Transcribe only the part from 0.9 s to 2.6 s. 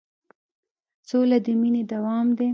سوله د مینې دوام دی.